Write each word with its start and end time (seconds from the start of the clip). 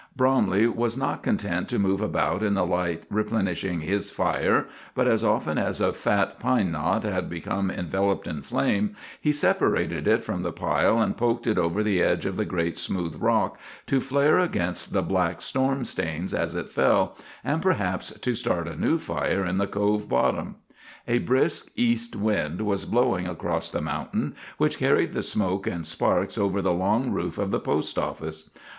Bromley 0.15 0.65
was 0.65 0.97
not 0.97 1.21
content 1.21 1.69
to 1.69 1.77
move 1.77 2.01
about 2.01 2.41
in 2.41 2.55
the 2.55 2.65
light 2.65 3.03
replenishing 3.11 3.81
his 3.81 4.09
fire, 4.09 4.65
but, 4.95 5.07
as 5.07 5.23
often 5.23 5.59
as 5.59 5.79
a 5.79 5.93
fat 5.93 6.39
pine 6.39 6.71
knot 6.71 7.03
had 7.03 7.29
become 7.29 7.69
enveloped 7.69 8.25
in 8.25 8.41
flame, 8.41 8.95
he 9.21 9.31
separated 9.31 10.07
it 10.07 10.23
from 10.23 10.41
the 10.41 10.51
pile 10.51 10.99
and 10.99 11.17
poked 11.17 11.45
it 11.45 11.59
over 11.59 11.83
the 11.83 12.01
edge 12.01 12.25
of 12.25 12.35
the 12.35 12.45
great 12.45 12.79
smooth 12.79 13.15
rock, 13.21 13.59
to 13.85 14.01
flare 14.01 14.39
against 14.39 14.91
the 14.91 15.03
black 15.03 15.39
storm 15.39 15.85
stains 15.85 16.33
as 16.33 16.55
it 16.55 16.71
fell, 16.73 17.15
and 17.43 17.61
perhaps 17.61 18.11
to 18.21 18.33
start 18.33 18.67
a 18.67 18.75
new 18.75 18.97
fire 18.97 19.45
in 19.45 19.59
the 19.59 19.67
Cove 19.67 20.09
bottom. 20.09 20.55
A 21.07 21.19
brisk 21.19 21.69
east 21.75 22.15
wind 22.15 22.61
was 22.61 22.85
blowing 22.85 23.27
across 23.27 23.69
the 23.69 23.81
mountain, 23.81 24.33
which 24.57 24.79
carried 24.79 25.13
the 25.13 25.21
smoke 25.21 25.67
and 25.67 25.85
sparks 25.85 26.39
over 26.39 26.59
the 26.59 26.73
long 26.73 27.11
roof 27.11 27.37
of 27.37 27.51
the 27.51 27.59
post 27.59 27.99
office. 27.99 28.49